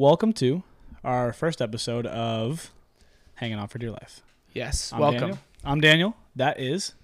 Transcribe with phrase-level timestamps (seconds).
[0.00, 0.62] welcome to
[1.04, 2.70] our first episode of
[3.34, 4.22] Hanging On for Dear Life.
[4.54, 5.20] Yes, I'm welcome.
[5.20, 5.38] Daniel.
[5.62, 6.16] I'm Daniel.
[6.36, 6.94] That is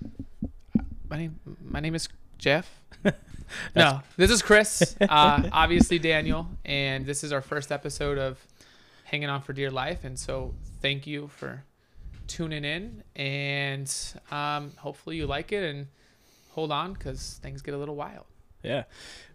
[1.11, 2.81] My name my name is Jeff.
[3.77, 4.97] no, this is Chris.
[5.03, 8.43] Uh, obviously Daniel, and this is our first episode of
[9.05, 11.65] Hanging On for Dear Life, and so thank you for
[12.29, 13.95] tuning in, and
[14.31, 15.89] um, hopefully you like it and
[16.53, 18.25] hold on because things get a little wild.
[18.63, 18.85] Yeah.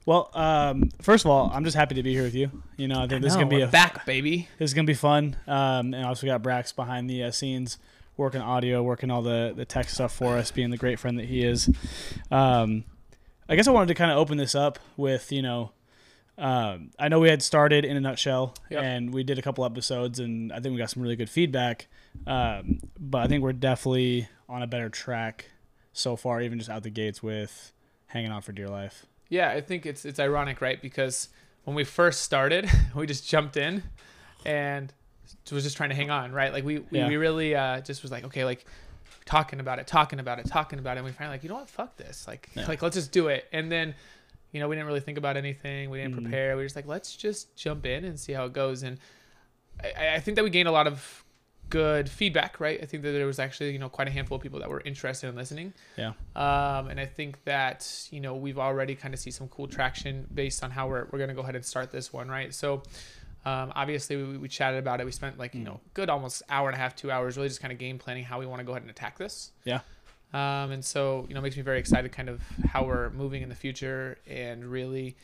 [0.05, 2.49] Well, um, first of all, I'm just happy to be here with you.
[2.75, 4.47] You know, I think this is gonna be a back, baby.
[4.57, 5.35] this is gonna be fun.
[5.47, 7.77] Um, and also got Brax behind the uh, scenes,
[8.17, 11.25] working audio, working all the the tech stuff for us, being the great friend that
[11.25, 11.69] he is.
[12.31, 12.83] Um,
[13.47, 15.71] I guess I wanted to kind of open this up with you know.
[16.37, 18.83] Um, I know we had started in a nutshell, Yep.
[18.83, 21.87] and we did a couple episodes, and I think we got some really good feedback.
[22.25, 25.51] Um, but I think we're definitely on a better track
[25.93, 27.71] so far, even just out the gates with
[28.07, 29.05] hanging on for dear life.
[29.31, 30.79] Yeah, I think it's it's ironic, right?
[30.81, 31.29] Because
[31.63, 33.81] when we first started, we just jumped in
[34.45, 34.93] and
[35.51, 36.51] was just trying to hang on, right?
[36.53, 37.07] Like we we, Yeah.
[37.07, 38.65] we really uh, just was like, okay, like
[39.25, 41.55] talking about it, talking about it, talking about it, and we finally like, you know
[41.55, 42.67] what, fuck this, like Yeah.
[42.67, 43.45] like let's just do it.
[43.53, 43.95] And then,
[44.51, 46.21] you know, we didn't really think about anything, we didn't Mhm.
[46.23, 48.83] prepare, we were just like, let's just jump in and see how it goes.
[48.83, 48.99] And
[49.83, 51.20] I, I think that we gained a lot of
[51.71, 52.79] good feedback, right?
[52.81, 54.81] I think that there was actually you know quite a handful of people that were
[54.85, 55.73] interested in listening.
[55.97, 56.13] Yeah.
[56.35, 60.27] Um, and I think that you know we've already kind of see some cool traction
[60.33, 62.53] based on how we're we're gonna go ahead and start this one, right?
[62.53, 62.83] So.
[63.43, 65.05] Um, obviously, we, we chatted about it.
[65.05, 65.65] We spent like you Mm.
[65.65, 68.23] know good almost hour and a half, two hours, really just kind of game planning
[68.23, 69.49] how we want to go ahead and attack this.
[69.63, 69.79] Yeah.
[70.31, 73.49] Um, and so you know makes me very excited, kind of how we're moving in
[73.49, 75.15] the future and really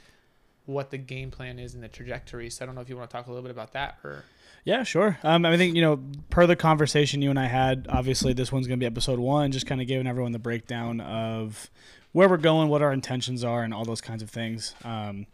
[0.66, 2.50] what the game plan is and the trajectory.
[2.50, 4.24] So I don't know if you want to talk a little bit about that or
[4.68, 5.18] Yeah, sure.
[5.24, 8.68] Um, I think you know, per the conversation you and I had, obviously this one's
[8.68, 11.70] going to be episode one, just kind of giving everyone the breakdown of
[12.12, 14.76] where we're going, what our intentions are, and all those kinds of things.
[14.84, 15.26] Um,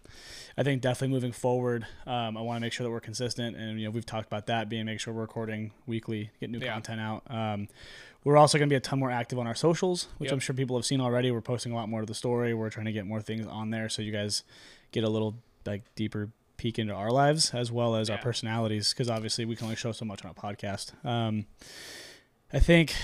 [0.56, 3.80] I think definitely moving forward, um, I want to make sure that we're consistent, and
[3.80, 6.74] you know, we've talked about that being make sure we're recording weekly, get new Yeah.
[6.74, 7.24] content out.
[7.26, 7.70] Um,
[8.24, 10.34] we're also going to be a ton more active on our socials, which Yep.
[10.34, 11.32] I'm sure people have seen already.
[11.32, 12.54] We're posting a lot more of the story.
[12.54, 14.44] We're trying to get more things on there, so you guys
[14.92, 16.30] get a little like deeper
[16.64, 19.92] peek into our lives as well as our personalities because obviously we can only show
[19.92, 20.94] so much on a podcast.
[21.06, 21.46] Um,
[22.54, 22.96] i think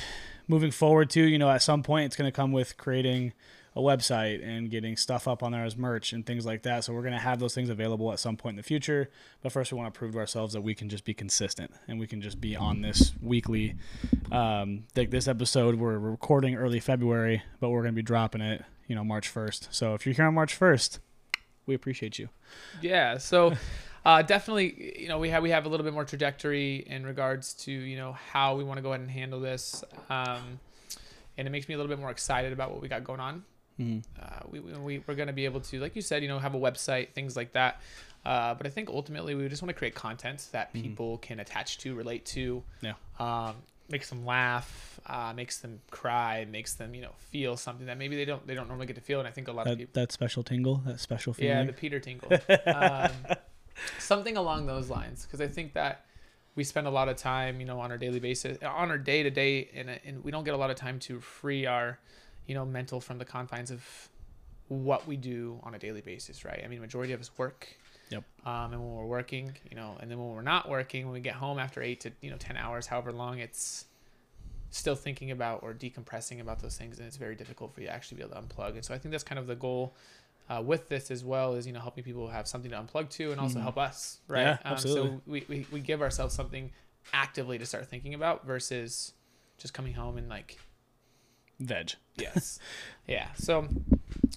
[0.48, 3.34] moving forward too you know at some point it's going to come with creating
[3.76, 6.84] a website and getting stuff up on there as merch and things like that.
[6.84, 9.10] So we're going to have those things available at some point in the future.
[9.42, 12.00] But first we want to prove to ourselves that we can just be consistent and
[12.00, 13.76] we can just be on this weekly
[14.32, 18.64] um, like this episode we're recording early february but we're going to be dropping it
[18.88, 21.00] you know march 1st so if you're here on march 1st
[21.70, 22.28] we appreciate you
[22.82, 23.54] Yeah, so
[24.06, 24.68] uh, definitely,
[25.02, 27.96] you know, we have we have a little bit more trajectory in regards to you
[28.02, 30.60] know how we want to go ahead and handle this, um,
[31.38, 33.44] and it makes me a little bit more excited about what we got going on.
[33.80, 34.04] Mhm.
[34.22, 36.56] Uh, we we we're going to be able to, like you said, you know, have
[36.56, 37.80] a website, things like that.
[38.26, 40.82] Uh, but I think ultimately we just want to create content that Mhm.
[40.82, 42.96] people can attach to, relate to, Yeah.
[43.20, 43.56] um,
[43.90, 48.16] makes them laugh, uh, makes them cry, makes them you know feel something that maybe
[48.16, 49.20] they don't they don't normally get to feel.
[49.20, 51.58] And I think a lot of that, people that special tingle, that special feeling.
[51.58, 52.32] yeah, the Peter Tingle.
[52.68, 53.12] um,
[53.98, 55.26] something along those lines.
[55.26, 56.06] Because I think that
[56.56, 59.24] we spend a lot of time, you know, on our daily basis, on our day
[59.24, 62.00] to day, and and we don't get a lot of time to free our,
[62.48, 64.10] you know, mental from the confines of
[64.68, 66.62] what we do on a daily basis, right?
[66.64, 67.68] I mean, majority of us work.
[68.10, 68.24] Yep.
[68.46, 71.20] Um, and when we're working, you know, and then when we're not working, when we
[71.20, 73.86] get home after eight to you know ten hours, however long, it's
[74.72, 77.94] still thinking about or decompressing about those things, and it's very difficult for you to
[77.94, 78.72] actually be able to unplug.
[78.76, 79.96] And so I think that's kind of the goal
[80.50, 83.32] uh, with this as well is you know helping people have something to unplug to
[83.32, 83.64] and also Mhm.
[83.64, 85.10] help us right Yeah, Um, absolutely.
[85.10, 86.72] so we, we, we give ourselves something
[87.14, 89.14] actively to start thinking about versus
[89.60, 90.58] just coming home and like
[91.60, 91.94] Veg.
[92.16, 92.58] yes
[93.08, 93.68] yeah so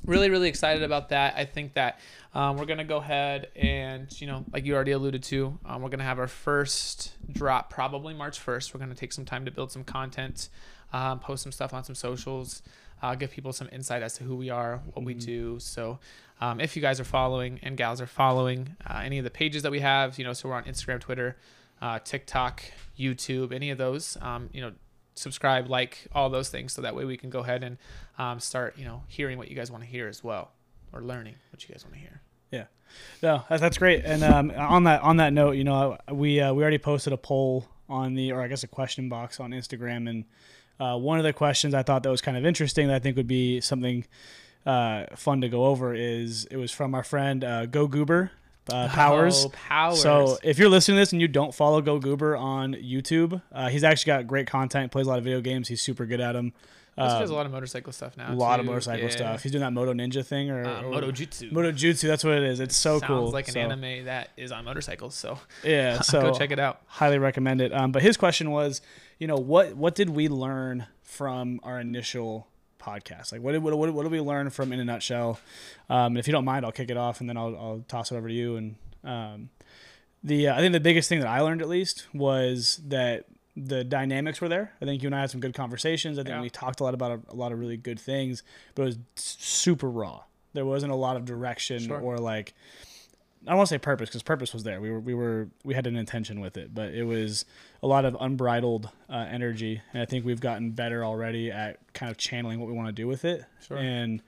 [0.06, 1.34] really really excited about that.
[1.36, 2.00] I think that
[2.34, 5.90] um, we're gonna go ahead and you know like you already alluded to um, we're
[5.90, 9.70] gonna have our first drop probably march 1st we're gonna take some time to build
[9.70, 10.48] some content
[10.92, 12.62] um, post some stuff on some socials
[13.02, 15.24] uh, give people some insight as to who we are what we Mhm.
[15.24, 15.58] do.
[15.60, 15.98] So
[16.40, 19.62] um, if you guys are following and gals are following uh, any of the pages
[19.62, 21.36] that we have you know so we're on instagram twitter
[21.80, 22.62] uh, tiktok
[22.98, 24.72] youtube any of those um, you know
[25.14, 27.78] subscribe, like all those things, so that way we can go ahead and
[28.18, 30.50] um, start, you know, hearing what you guys want to hear as well,
[30.92, 32.20] or learning what you guys want to hear.
[32.50, 32.64] Yeah,
[33.22, 34.04] no, that's, great.
[34.04, 37.16] And um, on that on that note, you know, we uh, we already posted a
[37.16, 40.24] poll on the, or I guess a question box on Instagram, and
[40.78, 43.16] uh, one of the questions I thought that was kind of interesting that I think
[43.16, 44.04] would be something
[44.66, 48.30] uh, fun to go over is it was from our friend uh, Go Goober
[48.68, 49.44] uh, Powers.
[49.46, 50.00] Oh, Powers.
[50.02, 53.68] So if you're listening to this and you don't follow Go Goober on YouTube, uh,
[53.68, 54.92] he's actually got great content.
[54.92, 55.68] Plays a lot of video games.
[55.68, 56.52] He's super good at them.
[56.98, 58.30] Also Uh, does a lot of motorcycle stuff now.
[58.30, 58.60] a lot too.
[58.60, 59.10] of motorcycle Yeah.
[59.16, 59.42] stuff.
[59.42, 61.50] He's doing that Moto Ninja thing or, Uh, or Moto Jutsu.
[61.50, 62.06] Moto Jutsu.
[62.06, 62.60] That's what it is.
[62.60, 63.22] It's so Sounds cool.
[63.26, 65.14] Sounds like an So, anime that is on motorcycles.
[65.14, 66.00] So, Yeah.
[66.02, 66.82] So go check it out.
[66.86, 67.72] highly recommend it.
[67.72, 68.82] Um, but his question was,
[69.18, 72.46] you know, what what did we learn from our initial
[72.82, 73.32] podcast?
[73.32, 75.38] Like, what did what, what, what did we learn from In a Nutshell?
[75.88, 78.10] Um, and if you don't mind, I'll kick it off, and then I'll, I'll toss
[78.12, 78.56] it over to you.
[78.56, 78.74] And
[79.04, 79.50] um,
[80.24, 83.24] the uh, I think the biggest thing that I learned, at least, was that
[83.56, 84.72] the dynamics were there.
[84.80, 86.18] I think you and I had some good conversations.
[86.18, 86.40] I think Yeah.
[86.40, 88.42] we talked a lot about a, a lot of really good things,
[88.74, 90.22] but it was super raw.
[90.54, 92.00] There wasn't a lot of direction Sure.
[92.00, 92.54] or like
[93.46, 94.80] I to say purpose because purpose was there.
[94.80, 97.44] We were we were we had an intention with it, but it was
[97.82, 102.10] a lot of unbridled uh, energy, and I think we've gotten better already at kind
[102.10, 103.44] of channeling what we want to do with it.
[103.66, 103.76] Sure.
[103.78, 104.22] And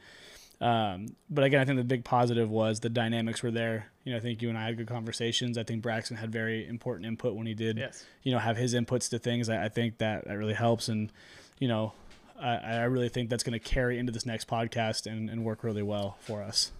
[0.60, 3.86] um, but again, I think the big positive was the dynamics were there.
[4.04, 5.58] You know, I think you and I had good conversations.
[5.58, 8.04] I think Braxton had very important input when he did Yes.
[8.22, 11.10] you know have his inputs to things i, I think that that really helps and
[11.58, 11.92] you know
[12.40, 15.64] i, I really think that's going to carry into this next podcast and, and work
[15.64, 16.72] really well for us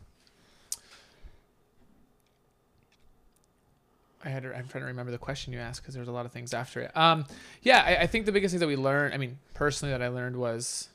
[4.25, 4.45] I had.
[4.47, 6.55] I'm trying to remember the question you asked because there was a lot of things
[6.55, 6.97] after it.
[6.97, 7.25] Um,
[7.63, 9.15] yeah, I, I think the biggest thing that we learned.
[9.15, 10.89] I mean, personally, that I learned was,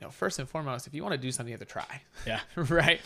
[0.00, 2.02] you know, first and foremost, if you want to do something, you have to try.
[2.26, 3.00] yeah right?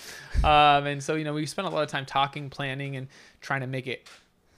[0.44, 3.09] Um, and so, you know, we spent a lot of time talking, planning, and
[3.41, 4.09] trying to make it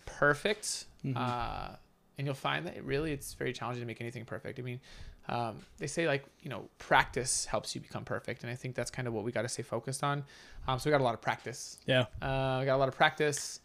[0.05, 0.87] perfect.
[1.05, 1.17] Mhm.
[1.17, 1.77] Uh,
[2.19, 4.59] and you'll find that it really it's very challenging to make anything perfect.
[4.59, 4.81] I mean,
[5.29, 8.91] um, they say like you know practice helps you become perfect, and I think that's
[8.91, 10.25] kind of what we got to stay focused on.
[10.67, 11.79] Um, so we got a lot of practice.
[11.87, 13.61] yeah Uh, we got a lot of practice.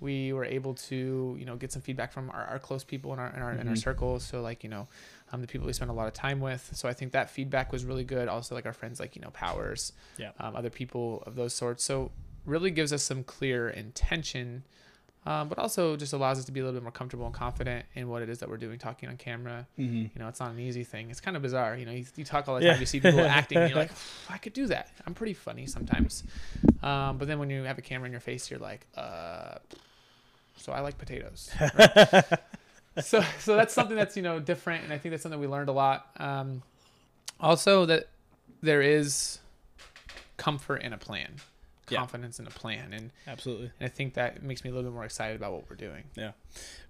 [0.00, 3.18] We were able to, you know, get some feedback from our, our close people in
[3.18, 3.78] our in our, in our Mhm.
[3.82, 4.24] circles.
[4.24, 4.86] So like, you know,
[5.32, 6.70] um, the people we spend a lot of time with.
[6.74, 8.28] So I think that feedback was really good.
[8.28, 10.30] Also, like our friends, like you know, Powers, Yeah.
[10.38, 11.82] um, other people of those sorts.
[11.84, 12.12] So
[12.46, 14.62] really gives us some clear intention,
[15.26, 17.84] um, but also just allows us to be a little bit more comfortable and confident
[17.94, 19.66] in what it is that we're doing, talking on camera.
[19.78, 20.02] mm-hmm.
[20.04, 21.10] You know, it's not an easy thing.
[21.10, 21.76] It's kind of bizarre.
[21.76, 22.72] You know, you, you talk all the Yeah.
[22.72, 23.90] time, you see people acting, and you're like,
[24.30, 24.90] I could do that.
[25.06, 26.22] I'm pretty funny sometimes.
[26.82, 29.58] Um, but then when you have a camera in your face, you're like, uh,
[30.58, 31.50] so I like potatoes.
[31.60, 32.24] right?
[33.02, 35.68] so, so that's something that's you know different, and I think that's something we learned
[35.68, 36.06] a lot.
[36.18, 36.62] Um,
[37.40, 38.08] also, that
[38.60, 39.38] there is
[40.36, 41.34] comfort in a plan,
[41.88, 41.98] Yeah.
[41.98, 44.94] confidence in a plan, and, absolutely and I think that makes me a little bit
[44.94, 46.04] more excited about what we're doing.
[46.16, 46.32] Yeah.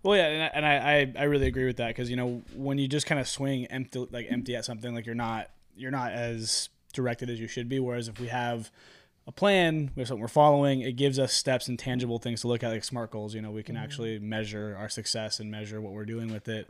[0.03, 2.43] Well yeah and I, and I, I, I really agree with that because you know
[2.55, 5.91] when you just kind of swing empty like empty at something like you're not you're
[5.91, 8.71] not as directed as you should be whereas if we have
[9.28, 12.48] a plan we have something we're following it gives us steps and tangible things to
[12.48, 13.82] look at like smart goals you know we can Mhm.
[13.82, 16.69] actually measure our success and measure what we're doing with it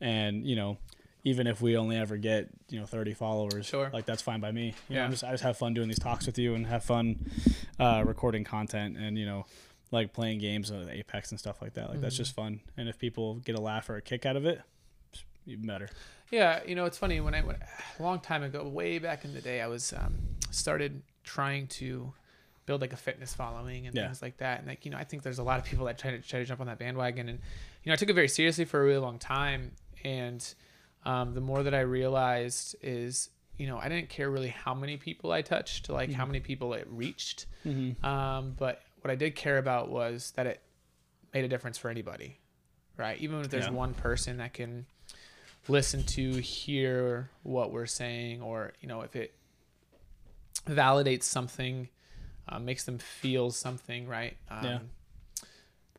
[0.00, 0.76] and you know
[1.22, 3.90] even if we only ever get you know 30 followers Sure.
[3.92, 5.04] like that's fine by me you Yeah.
[5.04, 7.30] I'm just, i just have fun doing these talks with you and have fun
[7.78, 9.46] uh, recording content and you know
[9.92, 12.18] like playing games of apex and stuff like that like that's Mhm.
[12.18, 14.60] just fun and if people get a laugh or a kick out of it
[15.46, 15.88] even better
[16.32, 17.58] Yeah, you know, it's funny when I went
[17.98, 20.14] a long time ago, way back in the day, I was um,
[20.50, 22.12] started trying to
[22.66, 24.04] build like a fitness following and Yeah.
[24.06, 24.58] things like that.
[24.60, 26.38] And like, you know, I think there's a lot of people that try to try
[26.40, 27.28] to jump on that bandwagon.
[27.28, 27.38] And
[27.82, 29.72] you know, I took it very seriously for a really long time.
[30.04, 30.42] And
[31.04, 34.96] um, the more that I realized is, you know, I didn't care really how many
[34.96, 36.28] people I touched, like how Mhm.
[36.28, 37.46] many people it reached.
[37.66, 38.04] mm-hmm.
[38.04, 40.60] Um, but what I did care about was that it
[41.34, 42.38] made a difference for anybody,
[42.96, 43.18] right?
[43.20, 43.72] Even if there's Yeah.
[43.72, 44.86] one person that can
[45.68, 49.34] listen to, hear what we're saying, or you know, if it
[50.66, 51.88] validates something,
[52.48, 54.36] uh, makes them feel something, right?
[54.50, 54.78] Um, Yeah.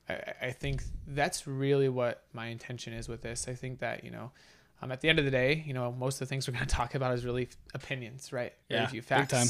[0.09, 3.47] I, I- think that's really what my intention is with this.
[3.47, 4.31] I think that you know.
[4.83, 6.65] Um, at the end of the day, you know, most of the things we're going
[6.67, 8.51] to talk about is really opinions, right?
[8.67, 9.47] Very Yeah, few big time.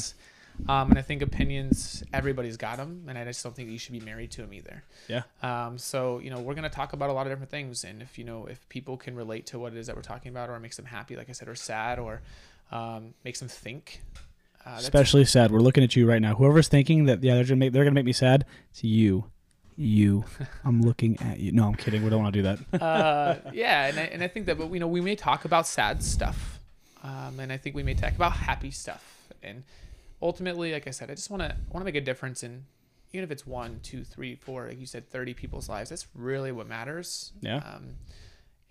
[0.68, 3.94] Um, and I think opinions, everybody's got them, and I just don't think you should
[3.94, 4.84] be married to them either.
[5.08, 5.22] Yeah.
[5.42, 8.18] Um, so you know, we're gonna talk about a lot of different things, and if
[8.18, 10.56] you know, if people can relate to what it is that we're talking about, or
[10.56, 12.20] it makes them happy, like I said, or sad, or
[12.70, 14.02] um, makes them think.
[14.64, 17.44] Uh, that's- especially sad we're looking at you right now whoever's thinking that yeah they're
[17.44, 19.24] gonna make they're gonna make me sad it's you
[19.76, 20.24] you
[20.64, 23.86] i'm looking at you no i'm kidding we don't want to do that uh, yeah,
[23.86, 26.60] and I, and I think that, but you know, we may talk about sad stuff,
[27.02, 29.64] um, and I think we may talk about happy stuff, and
[30.20, 32.64] ultimately, like I said, I just want to want to make a difference in,
[33.12, 35.90] even if it's one, two, three, four, like you said, thirty people's lives.
[35.90, 37.32] That's really what matters.
[37.40, 37.56] Yeah.
[37.56, 37.94] Um,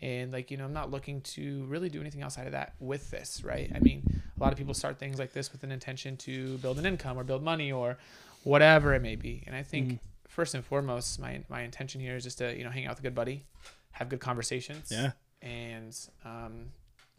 [0.01, 3.09] and like you know, I'm not looking to really do anything outside of that with
[3.11, 3.71] this, right?
[3.73, 6.79] I mean, a lot of people start things like this with an intention to build
[6.79, 7.97] an income or build money or
[8.43, 9.99] whatever it may be, and I think Mhm.
[10.27, 12.99] first and foremost, my my intention here is just to you know hang out with
[12.99, 13.45] a good buddy,
[13.91, 15.11] have good conversations, yeah
[15.43, 15.95] and
[16.25, 16.71] um,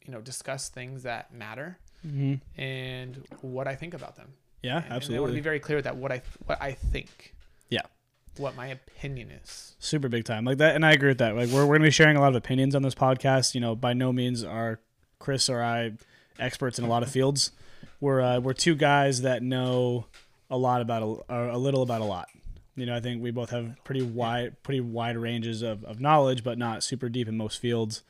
[0.05, 2.35] you know discuss things that matter mm-hmm.
[2.61, 4.29] and what I think about them.
[4.63, 6.61] yeah And- and I want to absolutely be very clear with that what I what
[6.61, 7.35] I think.
[7.69, 7.83] Yeah.
[8.39, 9.75] what my opinion is.
[9.79, 11.91] super big time like that and i agree with that like we're, we're gonna be
[11.91, 14.81] sharing a lot of opinions on this podcast you know by no means are
[15.19, 15.93] chris or i
[16.39, 17.53] experts in a lot of fields.
[18.01, 20.07] We're uh, we're two guys that know
[20.51, 22.29] a lot about a, a little about a lot.
[22.75, 26.43] You know i think we both have pretty wide pretty wide ranges of, of knowledge
[26.43, 28.03] but not super deep in most fields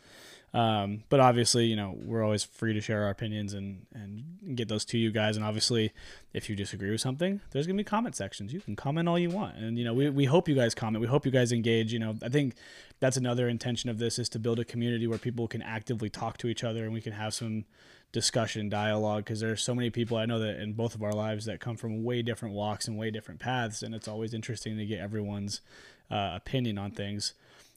[0.55, 4.69] um, but obviously, you know, we're always free to share our opinions and, and get
[4.69, 5.37] those to you guys.
[5.37, 5.93] And obviously,
[6.35, 8.53] if you disagree with something, there's going to be comment sections.
[8.53, 9.57] You can comment all you want.
[9.57, 11.01] And, you know, we, we hope you guys comment.
[11.01, 11.93] We hope you guys engage.
[11.93, 12.55] You know, I think
[13.01, 16.37] that's another intention of this is to build a community where people can actively talk
[16.39, 17.65] to each other and we can have some
[18.13, 21.47] discussion, dialogue, because there's so many people I know that in both of our lives
[21.47, 23.83] that come from way different walks and way different paths.
[23.83, 25.63] And it's always interesting to get everyone's
[26.11, 27.33] uh, opinion on things.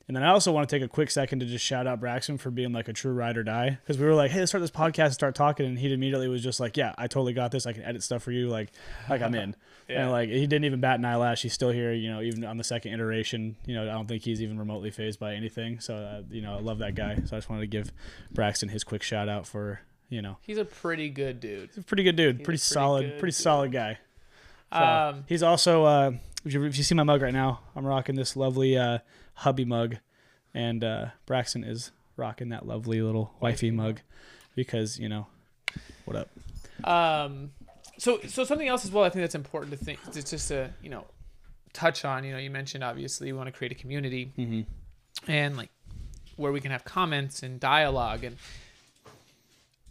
[0.08, 2.38] And then I also want to take a quick second to just shout out Braxton
[2.38, 4.62] for being like a true ride or die because we were like, hey, let's start
[4.62, 7.52] this podcast and start talking, and he immediately was just like, yeah, I totally got
[7.52, 7.66] this.
[7.66, 8.70] I can edit stuff for you, like,
[9.10, 9.56] like I'm in.
[9.90, 10.04] yeah.
[10.04, 11.42] And like he didn't even bat an eyelash.
[11.42, 13.56] He's still here, you know, even on the second iteration.
[13.66, 15.80] You know, I don't think he's even remotely fazed by anything.
[15.80, 17.16] So uh, you know, I love that guy.
[17.26, 17.92] So I just wanted to give
[18.32, 20.38] Braxton his quick shout out for you know.
[20.42, 21.70] He's a pretty good dude.
[21.70, 22.38] He's a pretty good dude.
[22.38, 23.10] Pretty, pretty, solid.
[23.20, 23.36] Pretty dude.
[23.36, 23.98] solid guy.
[24.72, 25.84] So, um, he's also.
[25.84, 26.12] Uh,
[26.44, 29.00] if you, if you see my mug right now, I'm rocking this lovely uh,
[29.36, 29.98] hubby mug
[30.54, 34.00] and uh, Braxton is rocking that lovely little wifey mug
[34.56, 35.27] because you know
[36.06, 36.30] what up.
[36.84, 37.51] Um,
[37.98, 39.04] so so something else as well.
[39.04, 40.00] I think that's important to think.
[40.13, 41.06] It's just to you know
[41.74, 42.24] touch on.
[42.24, 45.32] You know, you mentioned obviously we want to create a community mm-hmm.
[45.32, 45.70] and like
[46.38, 48.24] where we can have comments and dialogue.
[48.24, 48.38] And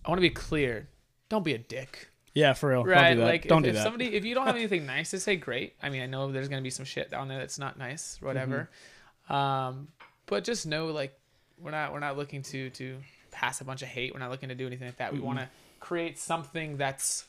[0.04, 0.88] I want to be clear.
[1.28, 2.08] Don't be a dick.
[2.34, 2.84] Yeah, for real.
[2.84, 3.00] Right.
[3.00, 3.26] Don't do that.
[3.26, 3.82] Like don't if, do if that.
[3.84, 5.74] somebody if you don't have anything nice to say, great.
[5.82, 8.56] I mean, I know there's gonna be some shit down there that's not nice, whatever.
[8.56, 8.93] Mm-hmm.
[9.28, 9.88] Um,
[10.26, 11.18] but just know like
[11.58, 12.96] we're not we're not looking to to
[13.30, 14.12] pass a bunch of hate.
[14.12, 15.12] We're not looking to do anything like that.
[15.12, 15.26] We mm-hmm.
[15.26, 15.48] want to
[15.80, 17.24] create something that's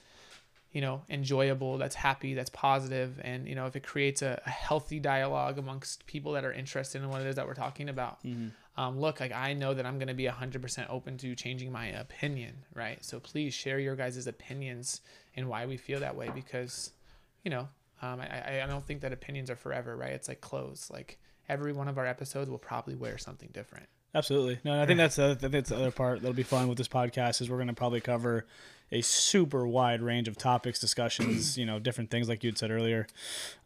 [0.72, 4.50] you know enjoyable, that's happy, that's positive, and you know if it creates a, a
[4.50, 8.24] healthy dialogue amongst people that are interested in what it is that we're talking about.
[8.24, 8.50] Mm-hmm.
[8.78, 11.88] Um, look, like I know that I'm going to be 100% open to changing my
[11.88, 13.04] opinion, right?
[13.06, 15.00] So please share your guys' opinions
[15.36, 16.92] and why we feel that way because,
[17.46, 17.70] you know,
[18.02, 20.12] um, I, I don't think that opinions are forever, right?
[20.12, 20.90] It's like clothes.
[20.92, 21.18] Like
[21.50, 23.88] every one of our episodes will probably wear something different.
[24.14, 24.60] Absolutely.
[24.64, 26.78] No, I think that's the, I think that's the other part that'll be fun with
[26.78, 28.46] this podcast is we're going to probably cover
[28.92, 33.08] a super wide range of topics, discussions, you know, different things like you'd said earlier.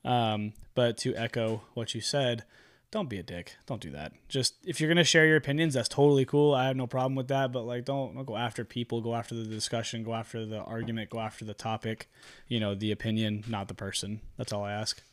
[0.04, 2.46] Um, but to echo what you said,
[2.90, 3.58] don't be a dick.
[3.68, 4.14] Don't do that.
[4.28, 6.56] Just if you're gonna share your opinions, that's totally cool.
[6.56, 7.52] I have no problem with that.
[7.52, 9.02] But like, don't don't go after people.
[9.02, 10.04] Go after the discussion.
[10.04, 11.12] Go after the argument.
[11.12, 12.10] Go after the topic.
[12.48, 14.22] You know, the opinion, not the person.
[14.38, 15.04] That's all I ask.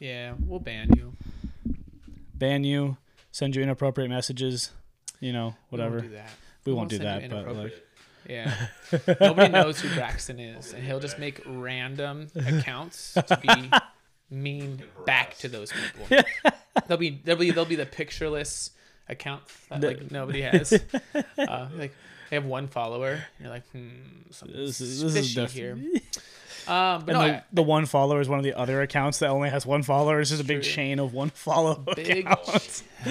[0.00, 1.12] Yeah, we'll ban you
[2.34, 2.96] ban you,
[3.32, 4.70] send you inappropriate messages,
[5.20, 6.00] you know, whatever.
[6.00, 6.30] We won't do that.
[6.64, 7.84] We, won't, do that, but like.
[8.28, 8.68] Yeah.
[9.20, 13.70] Nobody knows who Braxton is, and he'll just make random accounts to be
[14.30, 16.24] mean back to those people.
[16.88, 18.70] they'll be they'll be they'll be the pictureless
[19.08, 20.82] accounts that like nobody has.
[21.36, 21.94] Uh, like
[22.30, 23.22] they have one follower.
[23.38, 23.88] You're like, hmm,
[24.30, 25.78] something this is, this is def- here.
[26.68, 29.18] Um, but and no, the, I, the, one follower is one of the other accounts
[29.18, 30.20] that only has one follower.
[30.20, 30.72] It's just a big true.
[30.72, 32.26] chain of one follow big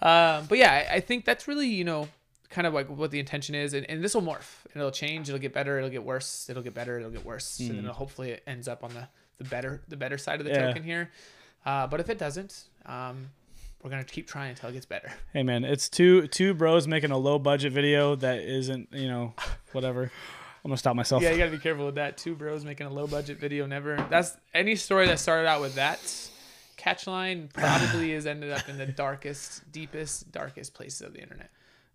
[0.00, 2.08] um, but yeah, I, I, think that's really you know
[2.50, 4.64] kind of like what the intention is, and, and this will morph.
[4.72, 5.28] And it'll change.
[5.28, 5.78] It'll get better.
[5.78, 6.48] It'll get worse.
[6.48, 6.98] It'll get better.
[6.98, 7.58] It'll get worse.
[7.58, 7.70] Mm.
[7.70, 7.90] And then mm.
[7.90, 10.66] hopefully it ends up on the the better the better side of the yeah.
[10.66, 11.10] token here.
[11.64, 13.30] Uh, but if it doesn't, um,
[13.82, 15.12] we're gonna keep trying until it gets better.
[15.32, 19.34] Hey man, it's two two bros making a low budget video that isn't you know
[19.72, 20.10] whatever.
[20.64, 21.22] I'm gonna stop myself.
[21.22, 22.18] Yeah, you gotta be careful with that.
[22.18, 23.66] Two bros making a low budget video.
[23.66, 23.96] Never.
[24.10, 26.00] That's any story that started out with that
[26.78, 31.50] catchline probably has ended up in the darkest, deepest, darkest places of the internet.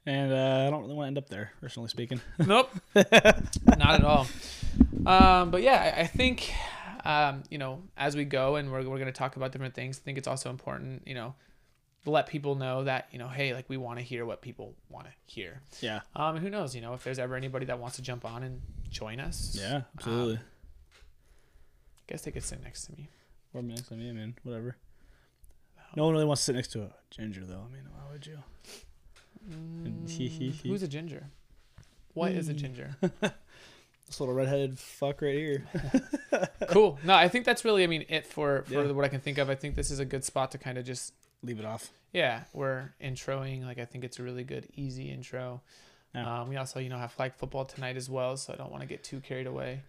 [0.05, 2.19] And uh, I don't really want to end up there, personally speaking.
[2.39, 4.27] Nope, not at all.
[5.05, 6.53] Um, but yeah, I, I think
[7.05, 9.99] um, you know as we go and we're we're gonna talk about different things.
[9.99, 11.35] I think it's also important, you know,
[12.05, 15.07] let people know that you know hey like we want to hear what people want
[15.07, 15.61] to hear.
[15.81, 16.01] Yeah.
[16.15, 18.61] Um who knows you know if there's ever anybody that wants to jump on and
[18.89, 19.55] join us.
[19.59, 20.35] Yeah absolutely.
[20.35, 20.41] Um,
[20.91, 23.09] I guess they could sit next to me.
[23.53, 24.77] Or next to me I mean whatever.
[25.95, 27.65] No one really wants to sit next to a ginger though.
[27.67, 28.39] I mean why would you?
[29.49, 31.27] Mm, who's a ginger?
[32.13, 32.37] What mm.
[32.37, 32.95] is a ginger?
[34.05, 35.63] This little redheaded fuck right here.
[36.67, 36.97] Cool.
[37.03, 38.91] No I think that's really I mean it for for yeah.
[38.91, 39.49] what I can think of.
[39.49, 41.91] I think this is a good spot to kind of just leave it off.
[42.11, 43.65] Yeah, we're introing.
[43.65, 45.61] Like I think it's a really good, easy intro.
[46.15, 46.41] Yeah.
[46.41, 48.81] Um, we also, you know, have flag football tonight as well, so I don't want
[48.81, 49.81] to get too carried away.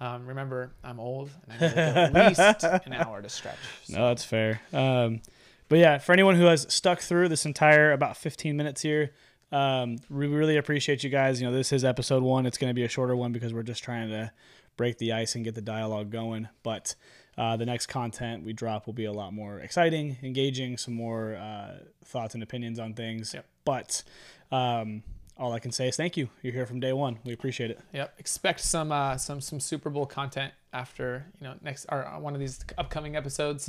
[0.00, 3.58] Um, remember, I'm old and I need at least an hour to stretch.
[3.84, 3.98] So.
[3.98, 4.60] No, that's fair.
[4.72, 5.20] Um,
[5.68, 9.12] but yeah, for anyone who has stuck through this entire about 15 minutes here,
[9.52, 11.40] um, we really appreciate you guys.
[11.40, 12.46] You know, this is episode one.
[12.46, 14.32] It's going to be a shorter one because we're just trying to
[14.76, 16.48] break the ice and get the dialogue going.
[16.62, 16.94] But
[17.38, 21.34] uh, the next content we drop will be a lot more exciting, engaging, some more
[21.36, 23.32] uh, thoughts and opinions on things.
[23.34, 23.46] Yep.
[23.64, 24.02] But
[24.50, 25.02] um,
[25.38, 26.28] all I can say is thank you.
[26.42, 27.18] You're here from day one.
[27.24, 27.80] We appreciate it.
[27.92, 28.14] Yep.
[28.18, 32.34] Expect some uh, some some Super Bowl content after you know next or uh, one
[32.34, 33.68] of these upcoming episodes.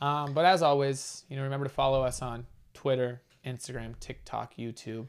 [0.00, 5.06] Um, but as always, you know, remember to follow us on Twitter, Instagram, TikTok, YouTube.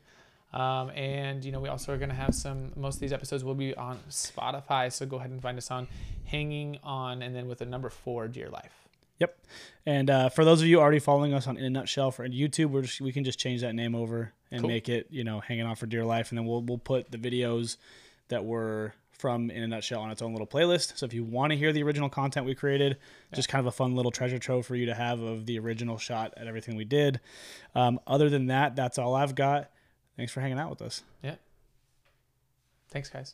[0.53, 3.43] Um, and you know we also are going to have some most of these episodes
[3.43, 5.87] will be on spotify so go ahead and find us on
[6.25, 8.83] hanging on and then with the number four dear life
[9.19, 9.37] Yep.
[9.85, 12.71] And uh, for those of you already following us on In a Nutshell for YouTube,
[12.71, 14.69] we're just, we can just change that name over and Cool.
[14.69, 16.29] make it, you know, hanging on for dear life.
[16.31, 17.77] And then we'll, we'll put the videos
[18.29, 20.97] that were from In a Nutshell on its own little playlist.
[20.97, 22.97] So if you want to hear the original content we created,
[23.33, 25.97] just kind of a fun little treasure trove for you to have of the original
[25.97, 27.19] shot at everything we did.
[27.75, 29.69] Um, other than that, that's all I've got.
[30.17, 31.03] Thanks for hanging out with us.
[31.21, 31.35] yeah
[32.89, 33.33] thanks guys